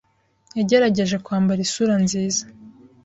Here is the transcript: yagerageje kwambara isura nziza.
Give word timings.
yagerageje 0.57 1.15
kwambara 1.25 1.59
isura 1.67 1.95
nziza. 2.03 2.43